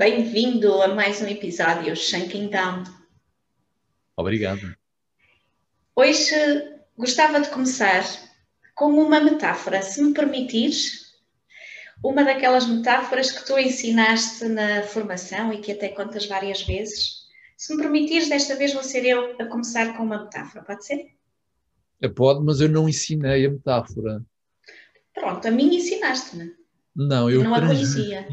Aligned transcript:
Bem-vindo 0.00 0.80
a 0.80 0.88
mais 0.94 1.20
um 1.20 1.26
episódio 1.26 1.94
Shanking 1.94 2.48
Down. 2.48 2.84
Obrigado. 4.16 4.74
Hoje 5.94 6.34
gostava 6.96 7.38
de 7.38 7.50
começar 7.50 8.02
com 8.74 8.86
uma 8.92 9.20
metáfora, 9.20 9.82
se 9.82 10.02
me 10.02 10.14
permitires 10.14 11.12
uma 12.02 12.24
daquelas 12.24 12.66
metáforas 12.66 13.30
que 13.30 13.44
tu 13.44 13.58
ensinaste 13.58 14.46
na 14.46 14.82
formação 14.84 15.52
e 15.52 15.58
que 15.58 15.72
até 15.72 15.90
contas 15.90 16.24
várias 16.24 16.62
vezes. 16.62 17.26
Se 17.58 17.76
me 17.76 17.82
permitires, 17.82 18.30
desta 18.30 18.56
vez 18.56 18.72
vou 18.72 18.82
ser 18.82 19.04
eu 19.04 19.36
a 19.38 19.44
começar 19.44 19.94
com 19.98 20.04
uma 20.04 20.24
metáfora, 20.24 20.64
pode 20.64 20.86
ser? 20.86 21.10
É, 22.00 22.08
pode, 22.08 22.42
mas 22.42 22.62
eu 22.62 22.70
não 22.70 22.88
ensinei 22.88 23.44
a 23.44 23.50
metáfora. 23.50 24.24
Pronto, 25.12 25.46
a 25.46 25.50
mim 25.50 25.76
ensinaste-me. 25.76 26.54
Não, 26.96 27.30
eu 27.30 27.44
não 27.44 27.54
a 27.54 27.60
conhecia. 27.60 28.26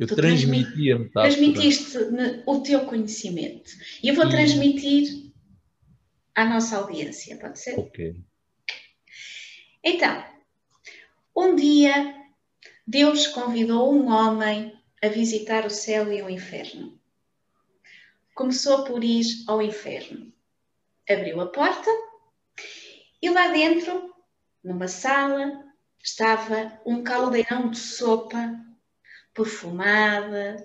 Eu 0.00 0.06
tu 0.06 0.16
transmiti 0.16 0.90
a 0.90 0.98
metáfora. 0.98 1.30
Transmitiste-me 1.30 2.42
o 2.46 2.60
teu 2.60 2.86
conhecimento. 2.86 3.70
E 4.02 4.08
eu 4.08 4.14
vou 4.14 4.26
e... 4.26 4.30
transmitir 4.30 5.30
à 6.34 6.46
nossa 6.46 6.78
audiência, 6.78 7.36
pode 7.36 7.58
ser? 7.58 7.78
Ok. 7.78 8.16
Então, 9.84 10.24
um 11.36 11.54
dia 11.54 12.16
Deus 12.86 13.26
convidou 13.26 13.92
um 13.92 14.08
homem 14.08 14.74
a 15.02 15.08
visitar 15.08 15.66
o 15.66 15.70
céu 15.70 16.10
e 16.10 16.22
o 16.22 16.30
inferno. 16.30 16.98
Começou 18.34 18.84
por 18.84 19.04
ir 19.04 19.26
ao 19.46 19.60
inferno. 19.60 20.32
Abriu 21.06 21.42
a 21.42 21.46
porta 21.46 21.90
e 23.20 23.28
lá 23.28 23.48
dentro, 23.48 24.14
numa 24.64 24.88
sala, 24.88 25.62
estava 26.02 26.80
um 26.86 27.02
caldeirão 27.02 27.68
de 27.68 27.78
sopa 27.78 28.69
perfumada, 29.34 30.56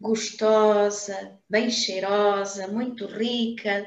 gostosa, 0.00 1.38
bem 1.48 1.70
cheirosa, 1.70 2.68
muito 2.68 3.06
rica. 3.06 3.86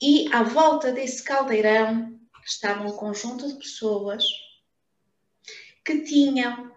E 0.00 0.32
à 0.32 0.42
volta 0.42 0.92
desse 0.92 1.22
caldeirão 1.22 2.18
estava 2.44 2.86
um 2.86 2.92
conjunto 2.92 3.46
de 3.46 3.54
pessoas 3.54 4.24
que 5.84 6.00
tinham 6.02 6.72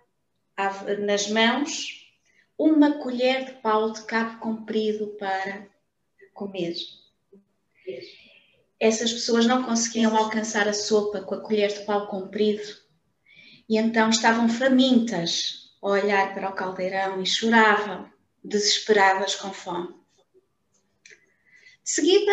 nas 0.99 1.27
mãos 1.29 2.05
uma 2.57 2.99
colher 2.99 3.45
de 3.45 3.51
pau 3.61 3.91
de 3.91 4.03
cabo 4.03 4.39
comprido 4.39 5.07
para 5.19 5.67
comer. 6.33 6.75
Essas 8.79 9.11
pessoas 9.11 9.45
não 9.45 9.63
conseguiam 9.63 10.15
alcançar 10.15 10.67
a 10.67 10.73
sopa 10.73 11.21
com 11.21 11.35
a 11.35 11.41
colher 11.41 11.73
de 11.73 11.85
pau 11.85 12.07
comprido 12.07 12.63
e 13.67 13.77
então 13.77 14.09
estavam 14.09 14.47
famintas 14.47 15.64
a 15.81 15.87
olhar 15.87 16.33
para 16.33 16.49
o 16.49 16.53
caldeirão 16.53 17.21
e 17.21 17.25
choravam, 17.25 18.09
desesperadas 18.43 19.35
com 19.35 19.51
fome. 19.53 19.89
De 21.83 21.91
seguida, 21.91 22.31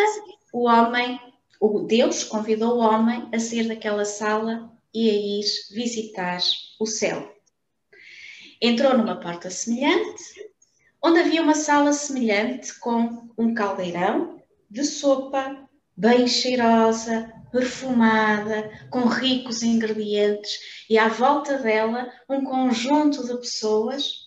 o 0.51 0.67
homem, 0.67 1.19
o 1.59 1.79
Deus 1.79 2.23
convidou 2.23 2.77
o 2.77 2.79
homem 2.79 3.29
a 3.33 3.39
sair 3.39 3.67
daquela 3.67 4.05
sala 4.05 4.71
e 4.93 5.09
a 5.09 5.13
ir 5.13 5.45
visitar 5.71 6.39
o 6.79 6.85
céu. 6.85 7.35
Entrou 8.61 8.97
numa 8.97 9.19
porta 9.19 9.49
semelhante, 9.49 10.51
onde 11.01 11.19
havia 11.19 11.41
uma 11.41 11.55
sala 11.55 11.91
semelhante 11.93 12.79
com 12.79 13.29
um 13.37 13.53
caldeirão 13.53 14.41
de 14.69 14.83
sopa 14.85 15.69
bem 15.95 16.27
cheirosa, 16.27 17.31
perfumada, 17.51 18.87
com 18.89 19.05
ricos 19.05 19.61
ingredientes, 19.61 20.85
e 20.89 20.97
à 20.97 21.07
volta 21.07 21.57
dela 21.57 22.11
um 22.27 22.43
conjunto 22.43 23.25
de 23.25 23.37
pessoas 23.37 24.23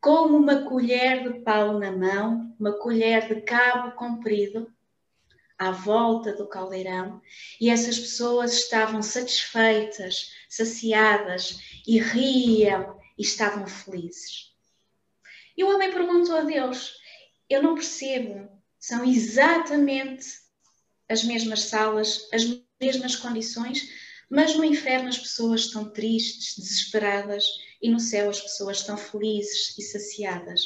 com 0.00 0.26
uma 0.26 0.62
colher 0.62 1.22
de 1.22 1.40
pau 1.40 1.78
na 1.78 1.90
mão, 1.90 2.54
uma 2.58 2.72
colher 2.72 3.28
de 3.28 3.40
cabo 3.42 3.92
comprido, 3.92 4.72
à 5.58 5.70
volta 5.70 6.34
do 6.34 6.48
caldeirão, 6.48 7.20
e 7.60 7.70
essas 7.70 7.98
pessoas 7.98 8.52
estavam 8.52 9.02
satisfeitas, 9.02 10.32
saciadas 10.48 11.82
e 11.86 12.00
riam 12.00 12.98
e 13.16 13.22
estavam 13.22 13.66
felizes. 13.66 14.52
E 15.56 15.62
o 15.62 15.72
homem 15.72 15.92
perguntou 15.92 16.36
a 16.36 16.40
Deus: 16.40 16.94
Eu 17.48 17.62
não 17.62 17.74
percebo, 17.74 18.48
são 18.78 19.04
exatamente 19.04 20.42
as 21.12 21.22
mesmas 21.24 21.64
salas, 21.64 22.26
as 22.32 22.42
mesmas 22.80 23.14
condições, 23.14 23.86
mas 24.30 24.56
no 24.56 24.64
inferno 24.64 25.10
as 25.10 25.18
pessoas 25.18 25.62
estão 25.62 25.90
tristes, 25.90 26.56
desesperadas 26.56 27.44
e 27.82 27.90
no 27.90 28.00
céu 28.00 28.30
as 28.30 28.40
pessoas 28.40 28.78
estão 28.78 28.96
felizes 28.96 29.76
e 29.78 29.82
saciadas. 29.82 30.62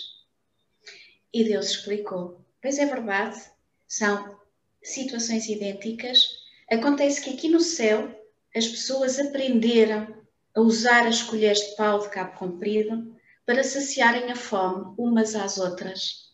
E 1.35 1.43
Deus 1.43 1.71
explicou: 1.71 2.41
Pois 2.63 2.79
é 2.79 2.87
verdade, 2.87 3.43
são 3.89 4.39
situações 4.83 5.49
idênticas. 5.49 6.25
Acontece 6.71 7.23
que 7.23 7.31
aqui 7.31 7.49
no 7.49 7.61
céu 7.61 8.15
as 8.55 8.69
pessoas 8.69 9.19
aprenderam 9.19 10.25
a 10.55 10.61
usar 10.61 11.07
as 11.07 11.23
colheres 11.23 11.59
de 11.59 11.77
pau 11.77 11.99
de 11.99 12.09
cabo 12.09 12.39
comprido 12.39 13.15
para 13.45 13.65
saciarem 13.65 14.31
a 14.31 14.37
fome 14.37 14.95
umas 14.97 15.35
às 15.35 15.59
outras. 15.59 16.33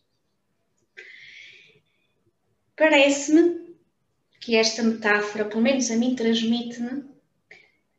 Parece-me 2.77 3.72
que 4.42 4.56
esta 4.56 4.82
metáfora, 4.82 5.44
pelo 5.44 5.62
menos 5.62 5.88
a 5.91 5.97
mim, 5.97 6.16
transmite-me 6.16 7.04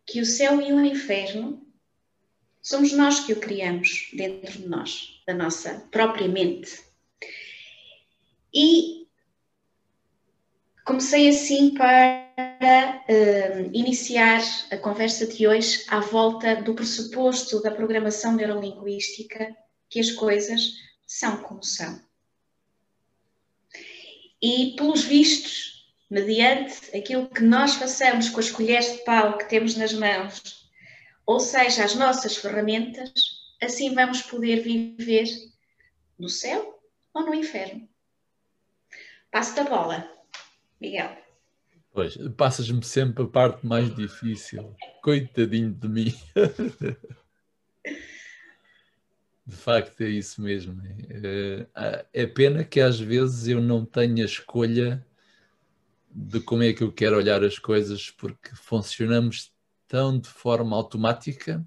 que 0.06 0.20
o 0.20 0.26
céu 0.26 0.62
e 0.62 0.74
o 0.74 0.86
inferno 0.86 1.66
somos 2.62 2.92
nós 2.92 3.22
que 3.22 3.32
o 3.32 3.40
criamos 3.40 4.10
dentro 4.14 4.60
de 4.60 4.68
nós, 4.68 5.22
da 5.26 5.34
nossa 5.34 5.88
própria 5.90 6.28
mente. 6.28 6.84
E 8.54 9.08
comecei 10.86 11.30
assim 11.30 11.74
para 11.74 13.06
uh, 13.10 13.70
iniciar 13.74 14.42
a 14.70 14.76
conversa 14.78 15.26
de 15.26 15.48
hoje 15.48 15.86
à 15.88 16.02
volta 16.02 16.62
do 16.62 16.76
pressuposto 16.76 17.62
da 17.62 17.72
programação 17.72 18.36
neurolinguística 18.36 19.56
que 19.90 20.02
as 20.02 20.12
coisas 20.12 20.74
são 21.08 21.38
como 21.38 21.64
são. 21.64 22.02
E, 24.42 24.76
pelos 24.76 25.04
vistos, 25.06 25.73
mediante 26.14 26.96
aquilo 26.96 27.28
que 27.28 27.42
nós 27.42 27.74
façamos 27.74 28.30
com 28.30 28.40
as 28.40 28.52
colheres 28.52 28.92
de 28.92 28.98
pau 29.00 29.36
que 29.36 29.50
temos 29.50 29.76
nas 29.76 29.92
mãos, 29.94 30.70
ou 31.26 31.40
seja, 31.40 31.84
as 31.84 31.96
nossas 31.96 32.38
ferramentas, 32.38 33.12
assim 33.60 33.96
vamos 33.96 34.22
poder 34.22 34.62
viver 34.62 35.26
no 36.20 36.30
céu 36.30 36.80
ou 37.16 37.26
no 37.26 37.34
inferno. 37.34 37.90
Passo 39.32 39.56
da 39.56 39.64
bola, 39.64 40.08
Miguel. 40.80 41.18
Pois, 41.92 42.16
passas-me 42.38 42.86
sempre 42.86 43.24
a 43.24 43.28
parte 43.28 43.66
mais 43.66 43.94
difícil. 43.96 44.76
Coitadinho 45.02 45.74
de 45.74 45.90
mim. 45.90 46.14
De 49.46 49.58
facto, 49.58 50.00
é 50.00 50.08
isso 50.08 50.42
mesmo. 50.42 50.82
É, 51.76 52.06
é 52.14 52.26
pena 52.26 52.64
que 52.64 52.80
às 52.80 52.98
vezes 52.98 53.50
eu 53.50 53.60
não 53.60 53.86
tenha 53.86 54.24
escolha 54.24 55.06
de 56.14 56.40
como 56.40 56.64
é 56.64 56.74
que 56.74 56.84
eu 56.84 56.92
quero 56.92 57.18
olhar 57.18 57.44
as 57.44 57.58
coisas, 57.58 58.12
porque 58.12 58.56
funcionamos 58.56 59.52
tão 59.88 60.20
de 60.20 60.30
forma 60.30 60.76
automática 60.76 61.66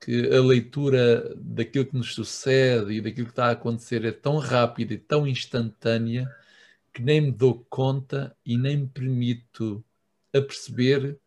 que 0.00 0.32
a 0.32 0.40
leitura 0.40 1.34
daquilo 1.36 1.86
que 1.86 1.96
nos 1.96 2.14
sucede 2.14 2.92
e 2.92 3.00
daquilo 3.00 3.26
que 3.26 3.32
está 3.32 3.46
a 3.46 3.52
acontecer 3.52 4.04
é 4.04 4.12
tão 4.12 4.38
rápida 4.38 4.94
e 4.94 4.98
tão 4.98 5.26
instantânea 5.26 6.32
que 6.92 7.02
nem 7.02 7.20
me 7.20 7.32
dou 7.32 7.66
conta 7.68 8.36
e 8.46 8.56
nem 8.56 8.76
me 8.78 8.86
permito 8.86 9.84
aperceber 10.32 11.18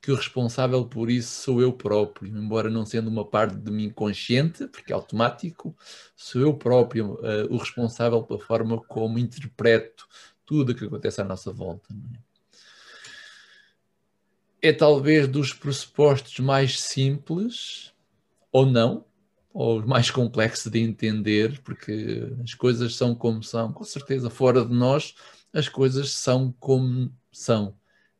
que 0.00 0.10
o 0.10 0.14
responsável 0.14 0.84
por 0.86 1.10
isso 1.10 1.42
sou 1.42 1.60
eu 1.60 1.72
próprio, 1.72 2.34
embora 2.34 2.70
não 2.70 2.86
sendo 2.86 3.10
uma 3.10 3.24
parte 3.24 3.56
de 3.56 3.70
mim 3.70 3.90
consciente, 3.90 4.66
porque 4.68 4.92
é 4.92 4.94
automático, 4.94 5.76
sou 6.16 6.40
eu 6.40 6.54
próprio 6.54 7.14
uh, 7.14 7.46
o 7.50 7.58
responsável 7.58 8.22
pela 8.22 8.40
forma 8.40 8.80
como 8.84 9.18
interpreto 9.18 10.08
tudo 10.50 10.72
o 10.72 10.74
que 10.74 10.84
acontece 10.84 11.20
à 11.20 11.24
nossa 11.24 11.52
volta. 11.52 11.94
É? 14.60 14.68
é 14.70 14.72
talvez 14.72 15.28
dos 15.28 15.54
pressupostos 15.54 16.40
mais 16.40 16.80
simples, 16.80 17.92
ou 18.50 18.66
não, 18.66 19.04
ou 19.54 19.80
mais 19.86 20.10
complexo 20.10 20.68
de 20.68 20.80
entender, 20.80 21.60
porque 21.62 22.32
as 22.42 22.52
coisas 22.52 22.96
são 22.96 23.14
como 23.14 23.44
são, 23.44 23.72
com 23.72 23.84
certeza, 23.84 24.28
fora 24.28 24.64
de 24.64 24.74
nós, 24.74 25.14
as 25.52 25.68
coisas 25.68 26.10
são 26.10 26.52
como 26.58 27.14
são. 27.30 27.76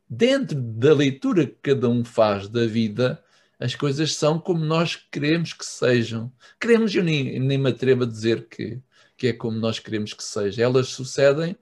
Dentro 0.08 0.54
da 0.54 0.94
leitura 0.94 1.46
que 1.46 1.56
cada 1.60 1.88
um 1.88 2.04
faz 2.04 2.48
da 2.48 2.64
vida, 2.64 3.20
as 3.58 3.74
coisas 3.74 4.14
são 4.14 4.38
como 4.38 4.64
nós 4.64 4.94
queremos 4.94 5.52
que 5.52 5.64
sejam. 5.64 6.32
Queremos, 6.60 6.94
eu 6.94 7.02
nem, 7.02 7.40
nem 7.40 7.58
me 7.58 7.70
atrevo 7.70 8.04
a 8.04 8.06
dizer 8.06 8.46
que, 8.46 8.80
que 9.16 9.26
é 9.26 9.32
como 9.32 9.58
nós 9.58 9.80
queremos 9.80 10.14
que 10.14 10.22
seja. 10.22 10.62
Elas 10.62 10.90
sucedem. 10.90 11.56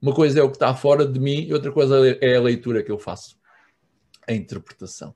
Uma 0.00 0.14
coisa 0.14 0.40
é 0.40 0.42
o 0.42 0.50
que 0.50 0.56
está 0.56 0.74
fora 0.74 1.06
de 1.06 1.18
mim 1.18 1.46
e 1.46 1.52
outra 1.52 1.72
coisa 1.72 1.96
é 2.20 2.36
a 2.36 2.42
leitura 2.42 2.82
que 2.82 2.90
eu 2.90 2.98
faço, 2.98 3.36
a 4.26 4.32
interpretação 4.32 5.14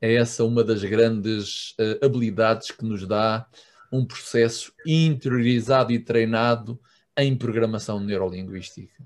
é 0.00 0.14
essa 0.14 0.44
uma 0.44 0.64
das 0.64 0.82
grandes 0.82 1.72
uh, 1.72 2.04
habilidades 2.04 2.70
que 2.70 2.84
nos 2.84 3.06
dá 3.06 3.46
um 3.92 4.04
processo 4.04 4.72
interiorizado 4.86 5.92
e 5.92 5.98
treinado 5.98 6.80
em 7.16 7.36
programação 7.36 8.00
neurolinguística. 8.00 9.04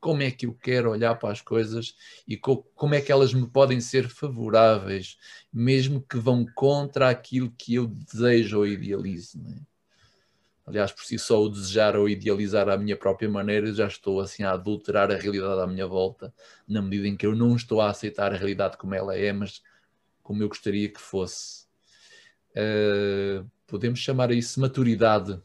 Como 0.00 0.22
é 0.22 0.30
que 0.30 0.46
eu 0.46 0.54
quero 0.54 0.90
olhar 0.90 1.14
para 1.16 1.30
as 1.30 1.42
coisas 1.42 1.94
e 2.26 2.36
co 2.36 2.62
como 2.74 2.94
é 2.94 3.02
que 3.02 3.12
elas 3.12 3.34
me 3.34 3.46
podem 3.46 3.80
ser 3.80 4.08
favoráveis, 4.08 5.18
mesmo 5.52 6.00
que 6.00 6.16
vão 6.16 6.46
contra 6.54 7.10
aquilo 7.10 7.50
que 7.50 7.74
eu 7.74 7.86
desejo 7.86 8.58
ou 8.58 8.66
idealizo. 8.66 9.38
É? 9.46 9.69
Aliás, 10.66 10.92
por 10.92 11.04
si 11.04 11.18
só, 11.18 11.42
o 11.42 11.48
desejar 11.48 11.96
ou 11.96 12.08
idealizar 12.08 12.68
à 12.68 12.76
minha 12.76 12.96
própria 12.96 13.28
maneira, 13.28 13.72
já 13.72 13.86
estou 13.86 14.20
assim 14.20 14.42
a 14.42 14.52
adulterar 14.52 15.10
a 15.10 15.16
realidade 15.16 15.60
à 15.60 15.66
minha 15.66 15.86
volta, 15.86 16.32
na 16.68 16.80
medida 16.80 17.08
em 17.08 17.16
que 17.16 17.26
eu 17.26 17.34
não 17.34 17.56
estou 17.56 17.80
a 17.80 17.90
aceitar 17.90 18.32
a 18.32 18.36
realidade 18.36 18.76
como 18.76 18.94
ela 18.94 19.16
é, 19.16 19.32
mas 19.32 19.62
como 20.22 20.42
eu 20.42 20.48
gostaria 20.48 20.88
que 20.88 21.00
fosse. 21.00 21.64
Uh, 22.50 23.48
podemos 23.66 23.98
chamar 23.98 24.30
isso 24.30 24.60
maturidade. 24.60 25.40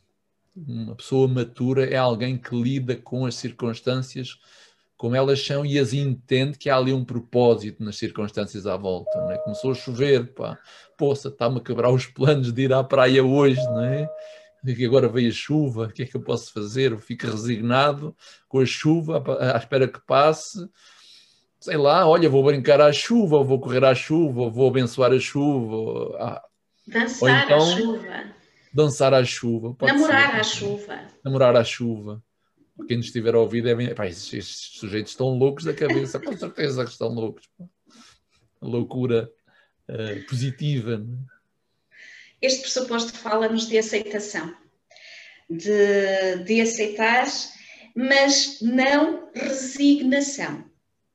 Uma 0.56 0.96
pessoa 0.96 1.28
matura 1.28 1.86
é 1.86 1.98
alguém 1.98 2.38
que 2.38 2.56
lida 2.56 2.96
com 2.96 3.26
as 3.26 3.36
circunstâncias 3.36 4.40
como 4.98 5.16
elas 5.16 5.46
são 5.46 5.66
e 5.66 5.78
as 5.78 5.94
entende 5.94 6.58
que 6.58 6.70
há 6.70 6.78
ali 6.78 6.94
um 6.94 7.04
propósito 7.04 7.84
nas 7.84 7.98
circunstâncias 7.98 8.66
à 8.66 8.78
volta. 8.78 9.18
É? 9.32 9.38
Começou 9.40 9.72
a 9.72 9.76
chover, 9.76 10.34
pá, 10.34 10.58
poça, 10.98 11.28
está-me 11.28 11.58
a 11.58 11.62
quebrar 11.62 11.92
os 11.92 12.06
planos 12.06 12.52
de 12.52 12.64
ir 12.64 12.74
à 12.74 12.84
praia 12.84 13.24
hoje, 13.24 13.64
não 13.66 13.82
é? 13.82 14.10
E 14.66 14.86
agora 14.86 15.08
veio 15.08 15.30
a 15.30 15.34
chuva, 15.34 15.86
o 15.86 15.92
que 15.92 16.04
é 16.04 16.06
que 16.06 16.16
eu 16.16 16.22
posso 16.22 16.52
fazer? 16.52 16.92
Eu 16.92 17.00
fico 17.00 17.28
resignado 17.28 18.16
com 18.48 18.60
a 18.60 18.66
chuva 18.66 19.24
à 19.40 19.58
espera 19.58 19.88
que 19.88 20.00
passe 20.06 20.60
sei 21.66 21.78
lá, 21.78 22.08
olha, 22.08 22.30
vou 22.30 22.44
brincar 22.44 22.80
à 22.80 22.94
chuva, 22.94 23.38
ou 23.38 23.44
vou 23.44 23.60
correr 23.60 23.84
à 23.84 23.96
chuva, 23.96 24.42
ou 24.42 24.52
vou 24.52 24.70
abençoar 24.70 25.12
a 25.12 25.20
chuva. 25.20 26.16
Ah. 26.20 26.44
Dançar 26.88 27.46
então, 27.46 27.58
à 27.58 27.76
chuva. 27.76 28.36
Dançar 28.72 29.14
à 29.16 29.24
chuva. 29.24 29.76
Namorar 29.82 30.32
ser. 30.32 30.40
à 30.40 30.44
chuva. 30.44 31.08
Namorar 31.24 31.56
à 31.56 31.64
chuva. 31.64 32.24
Quem 32.88 32.98
nos 32.98 33.08
estiver 33.08 33.34
a 33.34 33.40
ouvir, 33.40 33.64
devem. 33.64 33.96
Pá, 33.96 34.06
estes, 34.06 34.32
estes, 34.34 34.80
sujeitos 34.80 35.14
estão 35.14 35.30
loucos 35.30 35.64
da 35.64 35.74
cabeça, 35.74 36.20
com 36.20 36.38
certeza 36.38 36.86
que 36.86 36.92
estão 36.92 37.08
loucos. 37.08 37.50
Loucura 38.62 39.28
uh, 39.90 40.28
positiva. 40.28 40.98
Né? 40.98 41.18
Este 42.46 42.62
pressuposto 42.62 43.18
fala-nos 43.18 43.68
de 43.68 43.76
aceitação. 43.76 44.56
De, 45.50 46.44
de 46.44 46.62
aceitar, 46.62 47.26
mas 47.96 48.62
não 48.62 49.32
resignação 49.34 50.64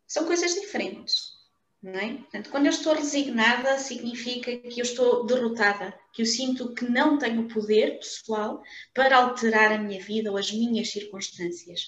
são 0.09 0.25
coisas 0.25 0.55
diferentes. 0.57 1.39
Não 1.81 1.95
é? 1.95 2.15
Portanto, 2.15 2.51
quando 2.51 2.67
eu 2.67 2.71
estou 2.71 2.95
resignada, 2.95 3.79
significa 3.79 4.57
que 4.57 4.81
eu 4.81 4.83
estou 4.83 5.25
derrotada, 5.25 5.97
que 6.13 6.23
eu 6.23 6.27
sinto 6.27 6.75
que 6.75 6.85
não 6.85 7.17
tenho 7.17 7.47
poder 7.47 7.99
pessoal 7.99 8.61
para 8.93 9.17
alterar 9.17 9.71
a 9.71 9.79
minha 9.79 10.03
vida 10.03 10.33
ou 10.33 10.37
as 10.37 10.51
minhas 10.51 10.91
circunstâncias. 10.91 11.81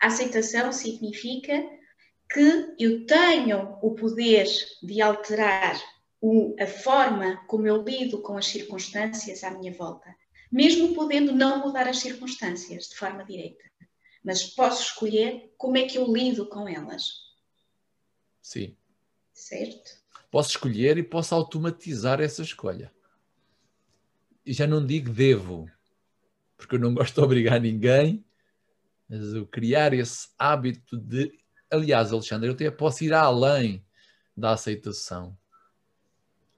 A 0.00 0.06
aceitação 0.06 0.72
significa 0.72 1.62
que 2.32 2.74
eu 2.78 3.04
tenho 3.04 3.78
o 3.82 3.94
poder 3.94 4.46
de 4.82 5.02
alterar 5.02 5.78
o, 6.22 6.54
a 6.56 6.66
forma 6.68 7.44
como 7.48 7.66
eu 7.66 7.82
lido 7.82 8.22
com 8.22 8.38
as 8.38 8.46
circunstâncias 8.46 9.42
à 9.42 9.50
minha 9.50 9.72
volta, 9.72 10.14
mesmo 10.50 10.94
podendo 10.94 11.34
não 11.34 11.58
mudar 11.58 11.88
as 11.88 11.98
circunstâncias 11.98 12.88
de 12.88 12.96
forma 12.96 13.24
direta. 13.24 13.64
Mas 14.24 14.44
posso 14.44 14.84
escolher 14.84 15.52
como 15.58 15.76
é 15.76 15.82
que 15.82 15.98
eu 15.98 16.06
lido 16.06 16.46
com 16.46 16.68
elas. 16.68 17.32
Sim. 18.40 18.76
Certo. 19.32 20.00
Posso 20.30 20.50
escolher 20.50 20.96
e 20.96 21.02
posso 21.02 21.34
automatizar 21.34 22.20
essa 22.20 22.40
escolha. 22.40 22.92
E 24.46 24.52
já 24.52 24.66
não 24.66 24.86
digo 24.86 25.10
devo, 25.10 25.68
porque 26.56 26.76
eu 26.76 26.78
não 26.78 26.94
gosto 26.94 27.14
de 27.14 27.20
obrigar 27.20 27.60
ninguém, 27.60 28.24
mas 29.08 29.34
eu 29.34 29.44
criar 29.44 29.92
esse 29.92 30.28
hábito 30.38 30.96
de. 30.96 31.32
Aliás, 31.68 32.12
Alexandre, 32.12 32.48
eu 32.48 32.54
até 32.54 32.70
posso 32.70 33.02
ir 33.02 33.12
além 33.12 33.84
da 34.36 34.52
aceitação. 34.52 35.36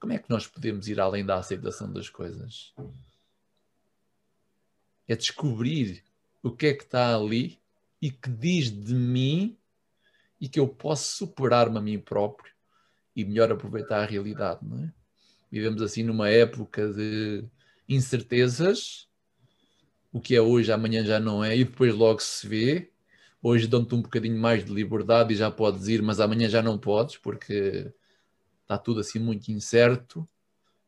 Como 0.05 0.13
é 0.13 0.19
que 0.19 0.29
nós 0.29 0.47
podemos 0.47 0.87
ir 0.87 1.01
além 1.01 1.25
da 1.25 1.37
aceitação 1.37 1.91
das 1.91 2.11
coisas? 2.11 2.75
É 5.09 5.17
descobrir 5.17 6.05
o 6.43 6.51
que 6.51 6.67
é 6.67 6.75
que 6.75 6.85
está 6.85 7.17
ali 7.17 7.59
e 8.03 8.11
que 8.11 8.29
diz 8.29 8.71
de 8.71 8.93
mim 8.93 9.57
e 10.39 10.47
que 10.47 10.61
eu 10.61 10.69
posso 10.69 11.17
superar-me 11.17 11.79
a 11.79 11.81
mim 11.81 11.99
próprio 11.99 12.53
e 13.17 13.25
melhor 13.25 13.51
aproveitar 13.51 14.03
a 14.03 14.05
realidade, 14.05 14.61
não 14.63 14.85
é? 14.85 14.93
Vivemos 15.51 15.81
assim 15.81 16.03
numa 16.03 16.29
época 16.29 16.93
de 16.93 17.43
incertezas, 17.89 19.09
o 20.13 20.21
que 20.21 20.37
é 20.37 20.41
hoje, 20.43 20.71
amanhã 20.71 21.03
já 21.03 21.19
não 21.19 21.43
é, 21.43 21.57
e 21.57 21.65
depois 21.65 21.95
logo 21.95 22.21
se 22.21 22.47
vê. 22.47 22.93
Hoje 23.43 23.67
dão-te 23.67 23.95
um 23.95 24.03
bocadinho 24.03 24.39
mais 24.39 24.67
de 24.67 24.71
liberdade 24.71 25.33
e 25.33 25.37
já 25.39 25.51
podes 25.51 25.89
ir, 25.89 26.03
mas 26.03 26.21
amanhã 26.21 26.47
já 26.47 26.61
não 26.61 26.77
podes, 26.77 27.17
porque 27.17 27.91
está 28.65 28.77
tudo 28.77 29.01
assim 29.01 29.19
muito 29.19 29.49
incerto. 29.51 30.27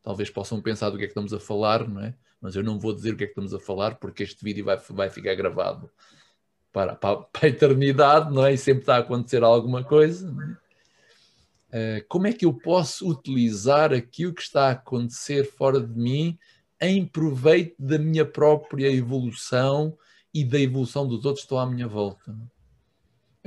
Talvez 0.03 0.29
possam 0.29 0.61
pensar 0.61 0.89
do 0.89 0.97
que 0.97 1.03
é 1.03 1.07
que 1.07 1.11
estamos 1.11 1.33
a 1.33 1.39
falar, 1.39 1.87
não 1.87 2.01
é? 2.01 2.15
Mas 2.41 2.55
eu 2.55 2.63
não 2.63 2.79
vou 2.79 2.93
dizer 2.93 3.13
o 3.13 3.17
que 3.17 3.23
é 3.23 3.27
que 3.27 3.31
estamos 3.31 3.53
a 3.53 3.59
falar, 3.59 3.95
porque 3.95 4.23
este 4.23 4.43
vídeo 4.43 4.65
vai, 4.65 4.77
vai 4.89 5.09
ficar 5.09 5.35
gravado 5.35 5.89
para, 6.71 6.95
para, 6.95 7.17
para 7.17 7.45
a 7.45 7.49
eternidade, 7.49 8.33
não 8.33 8.45
é? 8.45 8.53
E 8.53 8.57
sempre 8.57 8.81
está 8.81 8.95
a 8.97 8.99
acontecer 8.99 9.43
alguma 9.43 9.83
coisa. 9.83 10.33
É? 11.71 11.99
Uh, 11.99 12.05
como 12.07 12.27
é 12.27 12.33
que 12.33 12.45
eu 12.45 12.53
posso 12.53 13.09
utilizar 13.09 13.91
aquilo 13.93 14.33
que 14.33 14.41
está 14.41 14.67
a 14.67 14.71
acontecer 14.71 15.43
fora 15.43 15.81
de 15.81 15.99
mim 15.99 16.37
em 16.79 17.05
proveito 17.05 17.75
da 17.77 17.97
minha 17.97 18.25
própria 18.25 18.91
evolução 18.91 19.97
e 20.33 20.45
da 20.45 20.59
evolução 20.59 21.07
dos 21.07 21.25
outros 21.25 21.41
que 21.41 21.45
estão 21.45 21.59
à 21.59 21.65
minha 21.65 21.87
volta? 21.87 22.33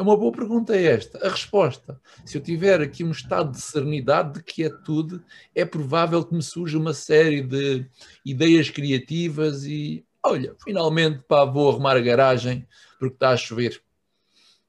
É 0.01 0.03
uma 0.03 0.17
boa 0.17 0.33
pergunta 0.33 0.75
esta. 0.75 1.19
A 1.27 1.29
resposta, 1.29 2.01
se 2.25 2.39
eu 2.39 2.41
tiver 2.41 2.81
aqui 2.81 3.05
um 3.05 3.11
estado 3.11 3.51
de 3.51 3.61
serenidade, 3.61 4.39
de 4.39 4.43
quietude, 4.43 5.21
é 5.55 5.63
provável 5.63 6.25
que 6.25 6.35
me 6.35 6.43
surja 6.43 6.79
uma 6.79 6.95
série 6.95 7.43
de 7.43 7.85
ideias 8.25 8.71
criativas 8.71 9.67
e, 9.67 10.03
olha, 10.25 10.57
finalmente, 10.65 11.23
pá, 11.29 11.45
vou 11.45 11.69
arrumar 11.69 11.99
a 11.99 12.01
garagem, 12.01 12.67
porque 12.99 13.15
está 13.15 13.29
a 13.29 13.37
chover. 13.37 13.83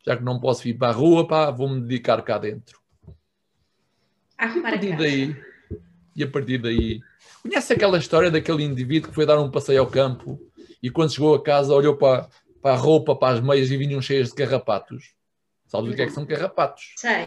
Já 0.06 0.18
que 0.18 0.24
não 0.24 0.38
posso 0.38 0.68
ir 0.68 0.74
para 0.74 0.90
a 0.90 0.92
rua, 0.92 1.26
pá, 1.26 1.50
vou-me 1.50 1.80
dedicar 1.80 2.22
cá 2.24 2.38
dentro. 2.38 2.78
E 4.38 4.60
a 4.60 4.62
partir 4.62 4.98
daí, 4.98 5.36
e 6.14 6.24
a 6.26 6.28
partir 6.28 6.58
daí, 6.58 7.00
conhece 7.42 7.72
aquela 7.72 7.98
história 7.98 8.30
daquele 8.30 8.66
indivíduo 8.66 9.08
que 9.08 9.16
foi 9.16 9.26
dar 9.26 9.40
um 9.40 9.50
passeio 9.50 9.80
ao 9.80 9.88
campo 9.88 10.38
e 10.84 10.90
quando 10.90 11.14
chegou 11.14 11.34
a 11.34 11.42
casa 11.42 11.74
olhou 11.74 11.96
para, 11.96 12.28
para 12.62 12.74
a 12.74 12.78
roupa, 12.78 13.16
para 13.16 13.36
as 13.36 13.40
meias 13.40 13.72
e 13.72 13.78
vinham 13.78 14.02
cheias 14.02 14.28
de 14.28 14.36
carrapatos. 14.36 15.21
Sabes 15.72 15.94
o 15.94 15.96
que 15.96 16.02
é 16.02 16.06
que 16.06 16.12
são 16.12 16.26
carrapatos? 16.26 16.96
Sei. 16.98 17.26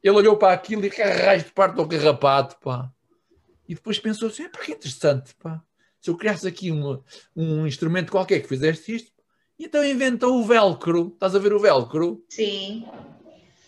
Ele 0.00 0.16
olhou 0.16 0.36
para 0.36 0.54
aquilo 0.54 0.86
e 0.86 0.88
raio 0.88 1.42
de 1.42 1.50
parte 1.50 1.80
ao 1.80 1.88
carrapato, 1.88 2.56
pá. 2.60 2.88
E 3.68 3.74
depois 3.74 3.98
pensou 3.98 4.28
assim, 4.28 4.44
é 4.44 4.48
que 4.48 4.70
interessante, 4.70 5.34
pá. 5.34 5.60
Se 6.00 6.08
eu 6.08 6.16
criasse 6.16 6.46
aqui 6.46 6.70
um, 6.70 7.02
um 7.34 7.66
instrumento 7.66 8.12
qualquer 8.12 8.40
que 8.40 8.46
fizesse 8.46 8.94
isto, 8.94 9.10
então 9.58 9.84
inventou 9.84 10.40
o 10.40 10.46
velcro. 10.46 11.10
Estás 11.14 11.34
a 11.34 11.40
ver 11.40 11.52
o 11.52 11.58
velcro? 11.58 12.24
Sim. 12.28 12.86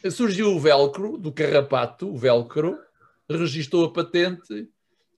Surgiu 0.09 0.55
o 0.55 0.61
velcro 0.61 1.19
do 1.19 1.33
carrapato, 1.33 2.09
o 2.09 2.17
velcro, 2.17 2.79
registou 3.29 3.87
a 3.87 3.93
patente 3.93 4.69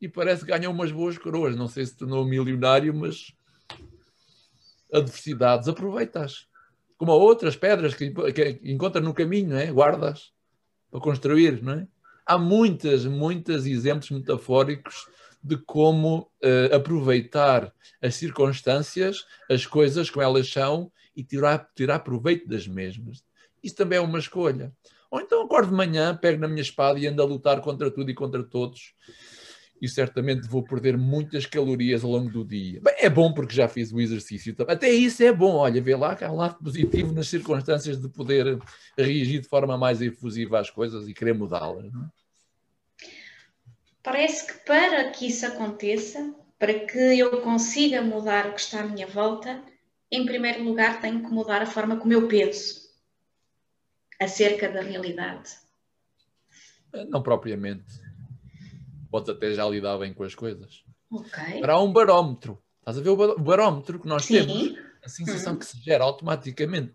e 0.00 0.08
parece 0.08 0.46
que 0.46 0.50
ganhou 0.50 0.72
umas 0.72 0.90
boas 0.90 1.18
coroas. 1.18 1.54
Não 1.54 1.68
sei 1.68 1.84
se 1.84 1.94
tornou 1.94 2.24
milionário, 2.24 2.94
mas 2.94 3.34
adversidades 4.90 5.68
aproveitas. 5.68 6.50
Como 7.02 7.14
outras 7.14 7.56
pedras 7.56 7.94
que, 7.94 8.12
que 8.32 8.60
encontra 8.62 9.00
no 9.00 9.12
caminho, 9.12 9.56
é? 9.56 9.72
guardas 9.72 10.30
para 10.88 11.00
construir. 11.00 11.60
Não 11.60 11.72
é? 11.72 11.88
Há 12.24 12.38
muitas, 12.38 13.04
muitos 13.04 13.66
exemplos 13.66 14.08
metafóricos 14.12 15.08
de 15.42 15.56
como 15.56 16.30
uh, 16.44 16.76
aproveitar 16.76 17.74
as 18.00 18.14
circunstâncias, 18.14 19.26
as 19.50 19.66
coisas 19.66 20.10
como 20.10 20.22
elas 20.22 20.48
são 20.48 20.92
e 21.16 21.24
tirar, 21.24 21.68
tirar 21.74 21.98
proveito 21.98 22.46
das 22.46 22.68
mesmas. 22.68 23.24
Isso 23.60 23.74
também 23.74 23.98
é 23.98 24.00
uma 24.00 24.20
escolha. 24.20 24.72
Ou 25.10 25.20
então 25.20 25.42
acordo 25.42 25.70
de 25.70 25.74
manhã, 25.74 26.16
pego 26.16 26.40
na 26.40 26.46
minha 26.46 26.62
espada 26.62 27.00
e 27.00 27.08
ando 27.08 27.20
a 27.20 27.24
lutar 27.24 27.60
contra 27.62 27.90
tudo 27.90 28.12
e 28.12 28.14
contra 28.14 28.44
todos. 28.44 28.94
E 29.82 29.88
certamente 29.88 30.46
vou 30.46 30.62
perder 30.62 30.96
muitas 30.96 31.44
calorias 31.44 32.04
ao 32.04 32.10
longo 32.12 32.30
do 32.30 32.44
dia. 32.44 32.80
Bem, 32.80 32.94
é 32.98 33.10
bom 33.10 33.34
porque 33.34 33.52
já 33.52 33.66
fiz 33.66 33.90
o 33.90 34.00
exercício. 34.00 34.54
Até 34.68 34.88
isso 34.88 35.24
é 35.24 35.32
bom. 35.32 35.56
Olha, 35.56 35.82
vê 35.82 35.96
lá 35.96 36.14
que 36.14 36.22
há 36.22 36.30
um 36.30 36.36
lado 36.36 36.62
positivo 36.62 37.12
nas 37.12 37.26
circunstâncias 37.26 38.00
de 38.00 38.08
poder 38.08 38.60
reagir 38.96 39.40
de 39.40 39.48
forma 39.48 39.76
mais 39.76 40.00
efusiva 40.00 40.60
às 40.60 40.70
coisas 40.70 41.08
e 41.08 41.12
querer 41.12 41.34
mudá-las. 41.34 41.86
É? 41.86 43.08
Parece 44.04 44.46
que 44.46 44.64
para 44.64 45.10
que 45.10 45.26
isso 45.26 45.44
aconteça, 45.46 46.32
para 46.60 46.78
que 46.86 47.18
eu 47.18 47.40
consiga 47.40 48.00
mudar 48.02 48.46
o 48.46 48.54
que 48.54 48.60
está 48.60 48.82
à 48.82 48.86
minha 48.86 49.08
volta, 49.08 49.64
em 50.12 50.24
primeiro 50.24 50.62
lugar 50.62 51.00
tenho 51.00 51.24
que 51.24 51.30
mudar 51.32 51.60
a 51.60 51.66
forma 51.66 51.96
como 51.96 52.12
eu 52.12 52.28
penso 52.28 52.88
acerca 54.20 54.68
da 54.68 54.80
realidade. 54.80 55.50
Não 57.08 57.20
propriamente 57.20 58.01
podes 59.12 59.28
até 59.28 59.52
já 59.52 59.68
lidar 59.68 59.98
bem 59.98 60.14
com 60.14 60.24
as 60.24 60.34
coisas. 60.34 60.82
Ok. 61.10 61.62
Há 61.62 61.80
um 61.80 61.92
barómetro. 61.92 62.58
Estás 62.78 62.96
a 62.96 63.02
ver 63.02 63.10
o 63.10 63.38
barómetro 63.38 64.00
que 64.00 64.08
nós 64.08 64.24
Sim. 64.24 64.46
temos? 64.46 64.78
A 65.04 65.08
sensação 65.08 65.52
hum. 65.52 65.58
que 65.58 65.66
se 65.66 65.78
gera 65.78 66.02
automaticamente. 66.02 66.94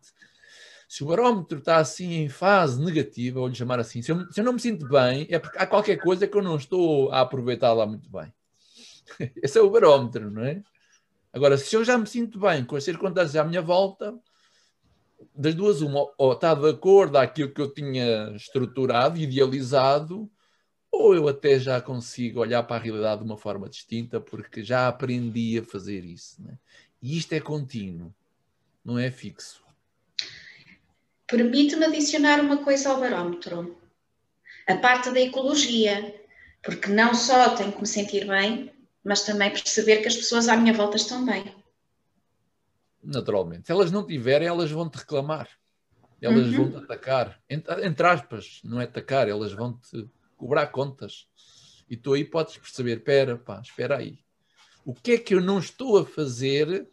Se 0.90 1.04
o 1.04 1.08
barómetro 1.08 1.60
está 1.60 1.78
assim 1.78 2.14
em 2.14 2.30
fase 2.30 2.84
negativa, 2.84 3.40
vou 3.40 3.50
lhe 3.50 3.56
chamar 3.56 3.80
assim, 3.80 4.02
se 4.02 4.12
eu, 4.12 4.32
se 4.32 4.40
eu 4.40 4.44
não 4.44 4.54
me 4.54 4.60
sinto 4.60 4.88
bem, 4.88 5.28
é 5.30 5.38
porque 5.38 5.58
há 5.58 5.68
qualquer 5.68 5.98
coisa 5.98 6.26
que 6.26 6.36
eu 6.36 6.42
não 6.42 6.56
estou 6.56 7.12
a 7.12 7.22
aproveitar 7.22 7.74
lá 7.74 7.86
muito 7.86 8.10
bem. 8.10 8.34
Esse 9.44 9.60
é 9.60 9.62
o 9.62 9.70
barómetro, 9.70 10.32
não 10.32 10.44
é? 10.44 10.64
Agora, 11.32 11.58
se 11.58 11.76
eu 11.76 11.84
já 11.84 11.98
me 11.98 12.08
sinto 12.08 12.40
bem 12.40 12.66
com 12.66 12.76
as 12.76 12.84
circunstâncias 12.84 13.36
à 13.36 13.44
minha 13.44 13.62
volta, 13.62 14.18
das 15.36 15.54
duas, 15.54 15.82
uma, 15.82 16.10
ou 16.18 16.34
está 16.34 16.54
de 16.56 16.70
acordo 16.70 17.18
àquilo 17.18 17.54
que 17.54 17.62
eu 17.62 17.72
tinha 17.72 18.32
estruturado, 18.36 19.20
idealizado, 19.20 20.32
ou 20.91 21.15
eu 21.15 21.27
até 21.27 21.60
já 21.60 21.82
consigo 21.82 22.39
olhar 22.39 22.63
para 22.63 22.77
a 22.77 22.79
realidade 22.79 23.22
de 23.22 23.27
uma 23.27 23.38
forma 23.38 23.70
distinta 23.70 24.20
porque 24.20 24.63
já 24.63 24.88
aprendi 24.88 25.60
a 25.60 25.63
fazer 25.63 26.03
isso. 26.03 26.41
Né? 26.41 26.58
E 27.01 27.17
isto 27.17 27.34
é 27.34 27.39
contínuo, 27.39 28.13
não 28.84 28.98
é 28.98 29.12
fixo. 29.12 29.63
Permite-me 31.27 31.86
adicionar 31.86 32.39
uma 32.39 32.63
coisa 32.63 32.89
ao 32.89 33.00
barómetro. 33.00 33.77
A 34.65 34.75
parte 34.77 35.12
da 35.12 35.20
ecologia, 35.20 36.15
porque 36.63 36.89
não 36.89 37.13
só 37.13 37.56
tenho 37.56 37.72
que 37.72 37.82
me 37.82 37.88
sentir 37.88 38.25
bem, 38.25 38.72
mas 39.03 39.24
também 39.24 39.50
perceber 39.50 39.98
que 39.98 40.08
as 40.08 40.15
pessoas 40.15 40.48
à 40.48 40.56
minha 40.56 40.74
volta 40.74 40.98
estão 40.98 41.25
bem. 41.25 41.53
Naturalmente. 43.03 43.67
Se 43.67 43.72
elas 43.72 43.91
não 43.91 44.06
tiverem, 44.06 44.48
elas 44.48 44.72
vão 44.72 44.89
te 44.89 44.98
reclamar. 44.98 45.50
Elas 46.22 46.48
uhum. 46.48 46.70
vão 46.70 46.72
te 46.72 46.77
atacar. 46.84 47.39
Entre, 47.50 47.86
entre 47.86 48.08
aspas, 48.08 48.60
não 48.63 48.82
é 48.82 48.86
atacar, 48.86 49.29
elas 49.29 49.53
vão 49.53 49.77
te 49.77 50.10
cobrar 50.38 50.67
contas. 50.67 51.27
E 51.89 51.98
tu 51.98 52.13
aí 52.13 52.24
podes 52.24 52.58
perceber, 52.58 52.98
espera, 52.98 53.38
pá, 53.38 53.60
espera 53.62 53.98
aí. 53.98 54.20
O 54.86 54.94
que 54.94 55.12
é 55.13 55.17
que 55.17 55.34
eu 55.34 55.41
não 55.41 55.60
estou 55.60 55.98
a 55.98 56.06
fazer 56.06 56.88